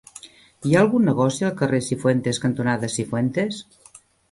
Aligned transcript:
Hi 0.67 0.71
ha 0.75 0.79
algun 0.85 1.05
negoci 1.09 1.45
al 1.51 1.53
carrer 1.59 1.81
Cifuentes 1.89 2.41
cantonada 2.47 2.91
Cifuentes? 2.97 3.63